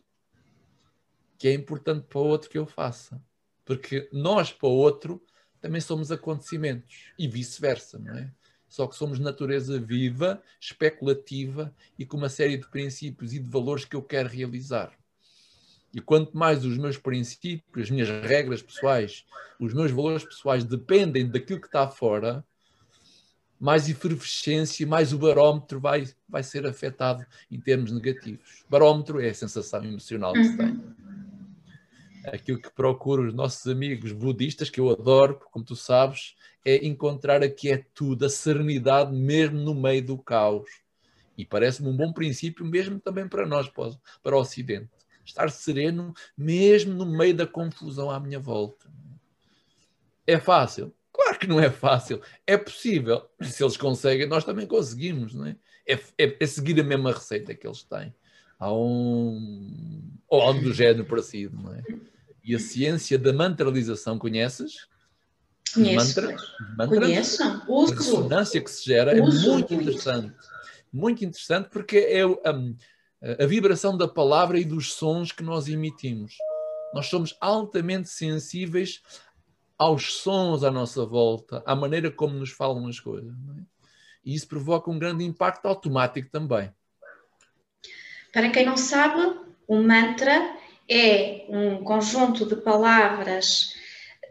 que 1.39 1.47
é 1.47 1.53
importante 1.53 2.07
para 2.09 2.19
o 2.19 2.27
outro 2.27 2.51
que 2.51 2.59
eu 2.59 2.67
faça? 2.67 3.23
Porque 3.65 4.09
nós, 4.13 4.53
para 4.53 4.69
o 4.69 4.73
outro, 4.73 5.25
também 5.61 5.81
somos 5.81 6.11
acontecimentos 6.11 7.13
e 7.19 7.29
vice-versa, 7.29 7.99
não 7.99 8.15
é? 8.15 8.33
Só 8.69 8.89
que 8.89 8.97
somos 8.97 9.21
natureza 9.21 9.79
viva, 9.79 10.43
especulativa 10.61 11.73
e 11.97 12.05
com 12.05 12.17
uma 12.17 12.29
série 12.29 12.57
de 12.57 12.67
princípios 12.67 13.33
e 13.33 13.39
de 13.39 13.49
valores 13.49 13.85
que 13.85 13.95
eu 13.95 14.03
quero 14.03 14.29
realizar. 14.29 14.93
E 15.93 16.01
quanto 16.01 16.37
mais 16.37 16.65
os 16.65 16.77
meus 16.77 16.99
princípios, 16.99 17.85
as 17.85 17.91
minhas 17.91 18.09
regras 18.09 18.61
pessoais, 18.61 19.25
os 19.61 19.73
meus 19.73 19.93
valores 19.93 20.25
pessoais 20.25 20.65
dependem 20.65 21.31
daquilo 21.31 21.61
que 21.61 21.69
está 21.69 21.89
fora, 21.89 22.45
mais 23.65 23.89
efervescência, 23.89 24.87
mais 24.87 25.15
o 25.15 25.19
barómetro 25.19 25.81
vai, 25.81 26.07
vai 26.29 26.43
ser 26.43 26.67
afetado 26.67 27.25
em 27.51 27.59
termos 27.59 27.91
negativos. 27.91 28.63
Barómetro 28.69 29.19
é 29.23 29.31
a 29.31 29.35
sensação 29.35 29.83
emocional 29.83 30.35
que 30.35 30.45
se 30.45 30.55
tem. 30.55 30.67
Uhum. 30.67 30.95
Aquilo 32.27 32.61
que 32.61 32.71
procuro 32.71 33.27
os 33.27 33.33
nossos 33.33 33.67
amigos 33.67 34.13
budistas, 34.13 34.69
que 34.69 34.79
eu 34.79 34.91
adoro, 34.91 35.41
como 35.51 35.65
tu 35.65 35.75
sabes, 35.75 36.35
é 36.63 36.87
encontrar 36.87 37.43
a 37.43 37.49
quietude, 37.49 38.27
a 38.27 38.29
serenidade, 38.29 39.17
mesmo 39.17 39.59
no 39.59 39.75
meio 39.75 40.05
do 40.05 40.19
caos. 40.19 40.69
E 41.35 41.43
parece-me 41.47 41.89
um 41.89 41.97
bom 41.97 42.13
princípio, 42.13 42.67
mesmo 42.67 43.01
também 43.01 43.27
para 43.27 43.47
nós, 43.47 43.67
para 44.23 44.37
o 44.37 44.41
Ocidente. 44.41 44.91
Estar 45.25 45.51
sereno, 45.51 46.13
mesmo 46.37 46.93
no 46.93 47.07
meio 47.07 47.35
da 47.35 47.47
confusão 47.47 48.11
à 48.11 48.21
minha 48.21 48.39
volta. 48.39 48.93
É 50.27 50.39
fácil? 50.39 50.93
Que 51.45 51.51
não 51.51 51.61
é 51.61 51.71
fácil. 51.71 52.23
É 52.47 52.57
possível. 52.57 53.23
Se 53.43 53.63
eles 53.63 53.77
conseguem, 53.77 54.27
nós 54.27 54.45
também 54.45 54.67
conseguimos, 54.67 55.35
não 55.35 55.47
é? 55.47 55.57
É, 55.87 55.95
é, 56.19 56.37
é 56.41 56.47
seguir 56.47 56.81
a 56.81 56.85
mesma 56.85 57.13
receita 57.13 57.55
que 57.55 57.67
eles 57.67 57.83
têm. 57.83 58.15
Há 58.59 58.73
um. 58.73 60.03
Ou 60.29 60.41
algo 60.41 60.63
do 60.63 60.73
género 60.73 61.05
parecido, 61.05 61.57
não 61.61 61.75
é? 61.75 61.83
E 62.43 62.55
a 62.55 62.59
ciência 62.59 63.19
da 63.19 63.33
mantralização, 63.33 64.19
conheces? 64.19 64.89
Conheço. 65.75 66.23
Mantra, 66.23 66.37
mantras, 66.79 66.99
Conheço. 67.01 67.43
A 67.43 67.95
ressonância 67.95 68.61
que 68.61 68.71
se 68.71 68.85
gera 68.85 69.23
Uso. 69.23 69.51
é 69.51 69.53
muito 69.53 69.75
interessante. 69.75 70.35
Muito 70.93 71.25
interessante 71.25 71.69
porque 71.71 71.99
é 71.99 72.23
a, 72.23 73.43
a 73.43 73.47
vibração 73.47 73.97
da 73.97 74.07
palavra 74.07 74.59
e 74.59 74.65
dos 74.65 74.93
sons 74.93 75.33
que 75.33 75.43
nós 75.43 75.69
emitimos. 75.69 76.37
Nós 76.95 77.07
somos 77.07 77.37
altamente 77.41 78.09
sensíveis 78.09 79.03
aos 79.79 80.15
sons 80.15 80.63
à 80.63 80.71
nossa 80.71 81.05
volta, 81.05 81.63
à 81.67 81.75
maneira 81.75 82.11
como 82.11 82.35
nos 82.35 82.51
falam 82.51 82.87
as 82.87 83.01
coisas. 83.01 83.33
É? 83.33 83.63
E 84.25 84.35
isso 84.35 84.49
provoca 84.49 84.91
um 84.91 84.99
grande 84.99 85.25
impacto 85.25 85.67
automático 85.67 86.31
também. 86.31 86.73
Para 88.33 88.51
quem 88.51 88.65
não 88.65 88.77
sabe, 88.77 89.39
o 89.69 89.77
mantra 89.77 90.57
é 90.89 91.47
um 91.49 91.85
conjunto 91.85 92.47
de 92.47 92.57
palavras 92.57 93.75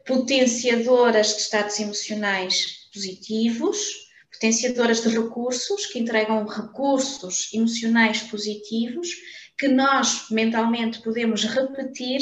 potenciadoras 0.05 1.35
de 1.35 1.41
estados 1.41 1.79
emocionais 1.79 2.89
positivos, 2.93 4.03
potenciadoras 4.31 5.01
de 5.01 5.09
recursos, 5.09 5.85
que 5.85 5.99
entregam 5.99 6.45
recursos 6.45 7.53
emocionais 7.53 8.21
positivos, 8.23 9.09
que 9.57 9.67
nós 9.67 10.29
mentalmente 10.29 11.01
podemos 11.01 11.45
repetir 11.45 12.21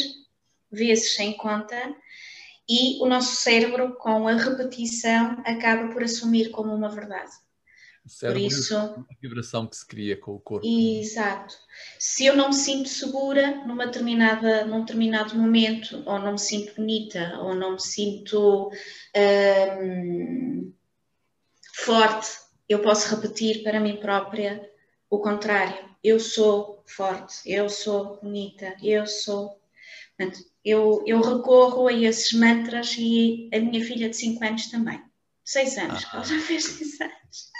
vezes 0.72 1.16
sem 1.16 1.36
conta 1.36 1.96
e 2.72 3.02
o 3.02 3.06
nosso 3.06 3.36
cérebro, 3.36 3.96
com 3.96 4.30
a 4.30 4.34
repetição, 4.34 5.42
acaba 5.46 5.92
por 5.92 6.02
assumir 6.04 6.52
como 6.52 6.74
uma 6.74 6.88
verdade. 6.88 7.32
O 8.06 8.10
cérebro 8.10 8.44
por 8.44 8.48
isso, 8.48 8.78
a 8.78 9.06
vibração 9.22 9.68
que 9.68 9.76
se 9.76 9.86
cria 9.86 10.16
com 10.16 10.36
o 10.36 10.40
corpo. 10.40 10.66
Exato. 10.66 11.54
Se 12.00 12.26
eu 12.26 12.36
não 12.38 12.48
me 12.48 12.54
sinto 12.54 12.88
segura 12.88 13.58
numa 13.66 13.88
determinada, 13.88 14.64
num 14.64 14.80
determinado 14.80 15.36
momento, 15.36 16.02
ou 16.06 16.18
não 16.18 16.32
me 16.32 16.40
sinto 16.40 16.74
bonita, 16.76 17.38
ou 17.42 17.54
não 17.54 17.74
me 17.74 17.82
sinto 17.82 18.72
hum, 19.84 20.74
forte, 21.76 22.30
eu 22.70 22.82
posso 22.82 23.14
repetir 23.14 23.64
para 23.64 23.82
mim 23.82 23.98
própria 23.98 24.66
o 25.10 25.20
contrário. 25.20 25.92
Eu 26.02 26.22
sou 26.22 26.82
forte, 26.88 27.42
eu 27.46 27.68
sou 27.68 28.18
bonita, 28.22 28.78
eu 28.82 29.06
sou. 29.06 29.60
Portanto, 30.18 30.40
eu, 30.64 31.04
eu 31.08 31.22
recorro 31.22 31.88
a 31.88 31.94
esses 31.94 32.34
mantras 32.34 32.96
e 32.98 33.50
a 33.54 33.60
minha 33.60 33.84
filha 33.84 34.10
de 34.10 34.16
5 34.16 34.44
anos 34.44 34.68
também. 34.68 35.02
6 35.44 35.78
anos, 35.78 36.06
ah. 36.06 36.10
ela 36.14 36.24
já 36.24 36.40
fez 36.40 36.66
6 36.66 37.02
anos. 37.02 37.52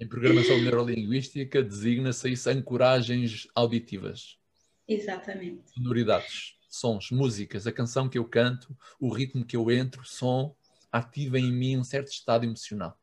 Em 0.00 0.08
programação 0.08 0.60
neurolinguística 0.60 1.62
designa-se 1.62 2.30
isso 2.30 2.48
ancoragens 2.48 3.48
auditivas. 3.54 4.38
Exatamente. 4.86 5.70
Sonoridades, 5.72 6.54
sons, 6.68 7.10
músicas, 7.10 7.66
a 7.66 7.72
canção 7.72 8.08
que 8.08 8.16
eu 8.16 8.24
canto, 8.24 8.76
o 9.00 9.12
ritmo 9.12 9.44
que 9.44 9.56
eu 9.56 9.70
entro, 9.70 10.04
som, 10.04 10.56
ativa 10.90 11.38
em 11.38 11.52
mim 11.52 11.76
um 11.76 11.84
certo 11.84 12.08
estado 12.08 12.44
emocional. 12.44 12.98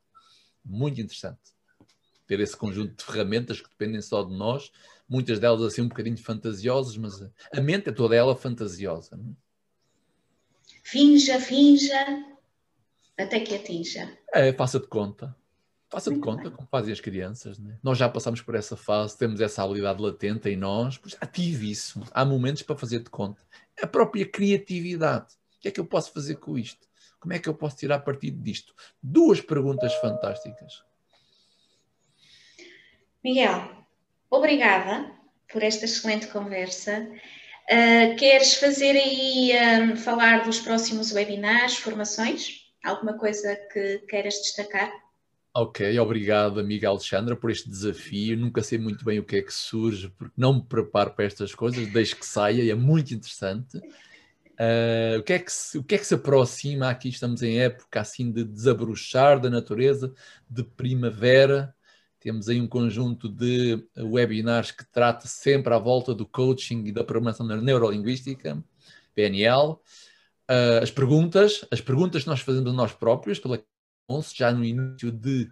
Muito 0.63 0.99
interessante. 0.99 1.53
Ter 2.25 2.39
esse 2.39 2.57
conjunto 2.57 2.95
de 2.95 3.03
ferramentas 3.03 3.61
que 3.61 3.69
dependem 3.69 4.01
só 4.01 4.23
de 4.23 4.33
nós 4.33 4.71
muitas 5.07 5.39
delas 5.39 5.61
assim 5.61 5.81
um 5.81 5.87
bocadinho 5.87 6.17
fantasiosas, 6.17 6.97
mas 6.97 7.21
a 7.53 7.61
mente 7.61 7.89
é 7.89 7.91
toda 7.91 8.15
ela 8.15 8.35
fantasiosa. 8.35 9.15
Não 9.15 9.31
é? 9.31 9.45
Finja, 10.83 11.39
finja, 11.39 12.25
até 13.17 13.39
que 13.39 13.55
atinja. 13.55 14.17
É, 14.33 14.53
faça 14.53 14.79
de 14.79 14.87
conta. 14.87 15.35
Faça 15.89 16.11
de 16.11 16.19
conta 16.19 16.51
como 16.51 16.67
fazem 16.67 16.91
as 16.91 16.99
crianças. 16.99 17.57
Né? 17.57 17.77
Nós 17.81 17.97
já 17.97 18.09
passamos 18.09 18.41
por 18.41 18.53
essa 18.53 18.75
fase, 18.75 19.17
temos 19.17 19.39
essa 19.39 19.63
habilidade 19.63 20.01
latente 20.01 20.49
em 20.49 20.57
nós, 20.57 20.97
pois 20.97 21.15
ative 21.21 21.71
isso. 21.71 22.01
Há 22.11 22.25
momentos 22.25 22.63
para 22.63 22.75
fazer 22.75 22.99
de 22.99 23.09
conta. 23.09 23.41
A 23.81 23.87
própria 23.87 24.27
criatividade. 24.27 25.33
O 25.57 25.61
que 25.61 25.69
é 25.69 25.71
que 25.71 25.79
eu 25.79 25.85
posso 25.85 26.11
fazer 26.11 26.35
com 26.35 26.57
isto? 26.57 26.85
Como 27.19 27.33
é 27.33 27.39
que 27.39 27.49
eu 27.49 27.55
posso 27.55 27.77
tirar 27.77 27.99
partido 27.99 28.41
disto? 28.41 28.73
Duas 29.01 29.41
perguntas 29.41 29.93
fantásticas. 29.95 30.83
Miguel, 33.23 33.84
Obrigada 34.29 35.11
por 35.51 35.63
esta 35.63 35.85
excelente 35.85 36.27
conversa. 36.27 37.07
Uh, 37.69 38.15
queres 38.17 38.55
fazer 38.55 38.91
aí, 38.91 39.51
um, 39.81 39.95
falar 39.95 40.43
dos 40.43 40.59
próximos 40.59 41.11
webinars, 41.11 41.77
formações? 41.77 42.65
Alguma 42.83 43.17
coisa 43.17 43.55
que 43.71 43.99
queiras 44.07 44.35
destacar? 44.35 44.91
Ok, 45.57 45.97
obrigado, 45.99 46.59
amiga 46.59 46.89
Alexandra, 46.89 47.35
por 47.35 47.49
este 47.49 47.69
desafio. 47.69 48.37
Nunca 48.37 48.61
sei 48.61 48.77
muito 48.77 49.05
bem 49.05 49.19
o 49.19 49.23
que 49.23 49.37
é 49.37 49.41
que 49.41 49.53
surge, 49.53 50.09
porque 50.09 50.33
não 50.37 50.55
me 50.55 50.63
preparo 50.63 51.11
para 51.11 51.25
estas 51.25 51.55
coisas, 51.55 51.87
deixo 51.87 52.17
que 52.17 52.25
saia 52.25 52.61
e 52.61 52.69
é 52.69 52.75
muito 52.75 53.13
interessante. 53.13 53.77
Uh, 53.77 55.19
o, 55.19 55.23
que 55.23 55.33
é 55.33 55.39
que 55.39 55.51
se, 55.51 55.77
o 55.77 55.83
que 55.83 55.95
é 55.95 55.97
que 55.97 56.05
se 56.05 56.13
aproxima? 56.13 56.89
Aqui 56.89 57.09
estamos 57.09 57.41
em 57.41 57.59
época 57.59 58.01
assim 58.01 58.31
de 58.31 58.43
desabrochar 58.43 59.39
da 59.39 59.49
natureza, 59.49 60.13
de 60.49 60.63
primavera. 60.63 61.73
Temos 62.25 62.49
aí 62.49 62.59
um 62.59 62.65
conjunto 62.65 63.29
de 63.29 63.87
webinars 63.95 64.71
que 64.71 64.83
trata 64.83 65.27
sempre 65.27 65.71
à 65.71 65.77
volta 65.77 66.11
do 66.11 66.25
coaching 66.25 66.83
e 66.85 66.91
da 66.91 67.03
programação 67.03 67.45
neurolinguística, 67.45 68.63
PNL. 69.13 69.73
Uh, 69.73 69.79
ah, 70.47 70.79
as 70.81 70.89
perguntas, 70.89 71.63
as 71.69 71.81
perguntas 71.81 72.23
que 72.23 72.27
nós 72.27 72.39
fazemos 72.39 72.71
a 72.71 72.73
nós 72.73 72.93
próprios, 72.93 73.37
pela 73.37 73.63
já 74.33 74.51
no 74.51 74.65
início 74.65 75.11
de 75.11 75.47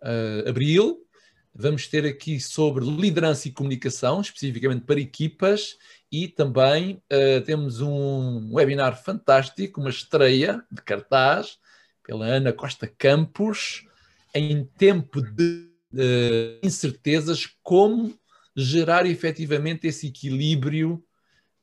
uh, 0.00 0.48
abril. 0.48 1.06
Vamos 1.54 1.86
ter 1.86 2.06
aqui 2.06 2.40
sobre 2.40 2.86
liderança 2.86 3.48
e 3.48 3.52
comunicação, 3.52 4.22
especificamente 4.22 4.86
para 4.86 4.98
equipas, 4.98 5.76
e 6.10 6.28
também 6.28 6.94
uh, 7.12 7.44
temos 7.44 7.82
um 7.82 8.54
webinar 8.54 8.96
fantástico, 9.02 9.82
uma 9.82 9.90
estreia 9.90 10.64
de 10.72 10.80
cartaz 10.80 11.58
pela 12.02 12.24
Ana 12.24 12.54
Costa 12.54 12.86
Campos, 12.86 13.86
em 14.34 14.64
tempo 14.64 15.20
de 15.20 15.75
uh, 15.96 16.66
incertezas, 16.66 17.46
como 17.62 18.18
gerar 18.54 19.06
efetivamente 19.06 19.86
esse 19.86 20.06
equilíbrio 20.06 21.02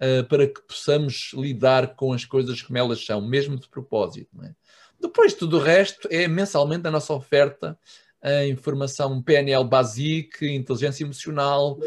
uh, 0.02 0.24
para 0.28 0.48
que 0.48 0.62
possamos 0.62 1.32
lidar 1.34 1.96
com 1.96 2.13
as 2.13 2.25
coisas 2.25 2.62
como 2.62 2.78
elas 2.78 3.04
são, 3.06 3.22
mesmo 3.22 3.58
de 3.58 3.68
propósito. 3.70 4.30
É? 4.44 4.54
Depois, 5.00 5.34
tudo 5.34 5.58
o 5.58 5.62
resto 5.62 6.08
é 6.12 6.28
mensalmente 6.28 6.88
a 6.88 6.92
nossa 6.92 7.13
oferta 7.13 7.78
a 8.24 8.46
informação 8.46 9.22
PNL 9.22 9.66
básica, 9.66 10.46
inteligência 10.46 11.04
emocional, 11.04 11.78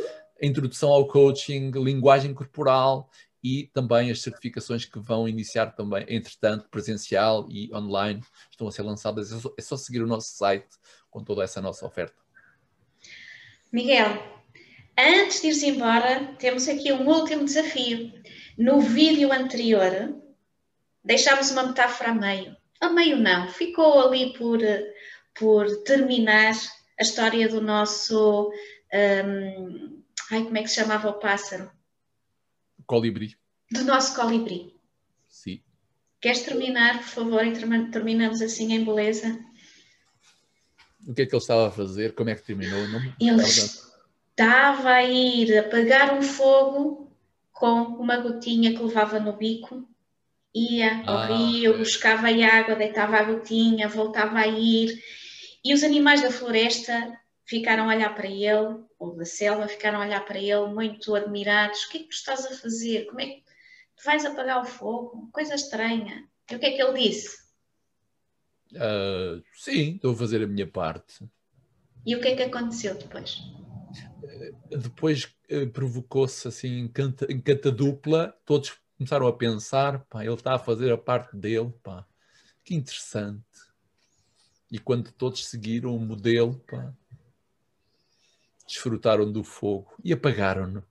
introdução 0.41 0.91
ao 0.91 1.09
coaching, 1.09 1.71
linguagem 1.71 2.35
corporal 2.35 3.09
e 3.43 3.71
também 3.73 4.11
as 4.11 4.21
certificações 4.21 4.85
que 4.85 4.99
vão 4.99 5.27
iniciar 5.27 5.75
também, 5.75 6.05
entretanto, 6.09 6.69
presencial 6.69 7.47
e 7.49 7.73
online, 7.75 8.21
estão 8.51 8.69
a 8.69 8.73
ser 8.73 8.83
lançadas. 8.83 9.33
É 9.33 9.39
só, 9.39 9.55
é 9.57 9.63
só 9.63 9.77
seguir 9.79 10.03
o 10.03 10.07
nosso 10.07 10.37
site 10.37 10.69
com 11.09 11.25
toda 11.25 11.43
essa 11.43 11.63
nossa 11.63 11.87
oferta. 11.87 12.26
Miguel, 13.77 14.09
antes 14.99 15.43
de 15.43 15.49
ires 15.49 15.63
embora, 15.63 16.35
temos 16.39 16.67
aqui 16.67 16.91
um 16.95 17.07
último 17.07 17.45
desafio. 17.45 18.11
No 18.57 18.81
vídeo 18.81 19.31
anterior, 19.31 20.17
deixámos 21.05 21.51
uma 21.51 21.65
metáfora 21.65 22.13
a 22.13 22.15
meio. 22.15 22.57
A 22.81 22.89
meio 22.89 23.19
não, 23.19 23.51
ficou 23.51 24.01
ali 24.01 24.33
por, 24.33 24.61
por 25.39 25.67
terminar 25.83 26.55
a 26.99 27.03
história 27.03 27.51
do 27.51 27.61
nosso 27.61 28.51
um, 28.95 30.03
Ai, 30.31 30.45
como 30.45 30.57
é 30.57 30.63
que 30.63 30.69
se 30.69 30.77
chamava 30.77 31.11
o 31.11 31.21
pássaro? 31.21 31.71
Colibri. 32.87 33.37
Do 33.71 33.85
nosso 33.85 34.17
colibri. 34.17 34.75
Sim. 35.29 35.61
Queres 36.19 36.41
terminar, 36.45 37.01
por 37.01 37.09
favor, 37.09 37.47
e 37.47 37.53
terminamos 37.91 38.41
assim 38.41 38.73
em 38.73 38.83
beleza? 38.83 39.39
O 41.07 41.15
que 41.15 41.23
é 41.23 41.27
que 41.27 41.35
ele 41.35 41.41
estava 41.41 41.69
a 41.69 41.71
fazer? 41.71 42.15
Como 42.15 42.31
é 42.31 42.35
que 42.35 42.43
terminou? 42.43 42.87
Não... 42.89 43.01
Ele 43.21 43.43
estava 43.43 44.91
a 44.91 45.05
ir 45.05 45.57
apagar 45.57 46.19
um 46.19 46.23
fogo 46.23 47.11
com 47.53 47.83
uma 47.83 48.17
gotinha 48.17 48.75
que 48.75 48.83
levava 48.83 49.21
no 49.21 49.35
bico. 49.35 49.89
Ia 50.55 51.03
ao 51.07 51.19
ah, 51.19 51.27
rio, 51.27 51.75
é. 51.75 51.79
buscava 51.79 52.29
a 52.29 52.59
água, 52.59 52.75
deitava 52.75 53.19
a 53.19 53.23
gotinha, 53.23 53.89
voltava 53.89 54.39
a 54.39 54.47
ir. 54.47 55.01
E 55.65 55.73
os 55.73 55.85
animais 55.85 56.23
da 56.23 56.31
floresta 56.31 57.17
ficaram 57.45 57.89
a 57.89 57.95
olhar 57.95 58.15
para 58.15 58.27
ele, 58.27 58.81
ou 58.99 59.15
da 59.15 59.25
selva, 59.25 59.69
ficaram 59.69 60.01
a 60.01 60.07
olhar 60.07 60.25
para 60.25 60.39
ele 60.39 60.67
muito 60.69 61.15
admirados. 61.15 61.85
O 61.85 61.91
que 61.91 61.99
é 61.99 62.01
que 62.01 62.09
tu 62.09 62.15
estás 62.15 62.47
a 62.47 62.51
fazer? 62.51 63.07
Como 63.07 63.21
é 63.21 63.27
que 63.27 63.45
tu 63.97 64.05
vais 64.05 64.25
apagar 64.25 64.61
o 64.61 64.65
fogo? 64.65 65.29
Coisa 65.33 65.55
estranha. 65.55 66.27
E 66.51 66.57
o 66.57 66.59
que 66.59 66.67
é 66.67 66.71
que 66.73 66.83
ele 66.83 67.09
disse? 67.09 67.46
Uh, 68.73 69.43
sim, 69.55 69.95
estou 69.97 70.13
a 70.13 70.17
fazer 70.17 70.43
a 70.43 70.47
minha 70.47 70.67
parte. 70.67 71.25
E 72.05 72.15
o 72.15 72.21
que 72.21 72.29
é 72.29 72.37
que 72.37 72.43
aconteceu 72.43 72.97
depois? 72.97 73.43
Depois 74.71 75.25
uh, 75.51 75.69
provocou-se 75.73 76.47
assim 76.47 76.79
em 76.81 76.89
canta, 76.89 77.27
em 77.31 77.41
canta 77.41 77.71
dupla, 77.71 78.37
todos 78.45 78.77
começaram 78.97 79.27
a 79.27 79.33
pensar, 79.33 80.05
pá, 80.07 80.25
ele 80.25 80.35
está 80.35 80.55
a 80.55 80.59
fazer 80.59 80.93
a 80.93 80.99
parte 80.99 81.37
dele, 81.37 81.73
pá, 81.83 82.07
que 82.65 82.75
interessante. 82.75 83.45
E 84.71 84.79
quando 84.79 85.13
todos 85.13 85.47
seguiram 85.47 85.95
o 85.95 86.01
modelo, 86.01 86.59
pá, 86.67 86.93
desfrutaram 88.67 89.31
do 89.31 89.45
fogo 89.45 89.95
e 90.03 90.13
apagaram-no. 90.13 90.85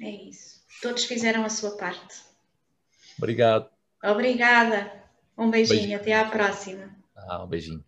É 0.00 0.10
isso. 0.10 0.62
Todos 0.82 1.04
fizeram 1.04 1.44
a 1.44 1.48
sua 1.48 1.76
parte. 1.76 2.22
Obrigado. 3.16 3.70
Obrigada. 4.04 5.05
Um 5.38 5.50
beijinho. 5.50 5.68
beijinho. 5.68 5.96
Até 5.96 6.14
à 6.14 6.28
próxima. 6.28 6.90
Ah, 7.14 7.44
um 7.44 7.48
beijinho. 7.48 7.84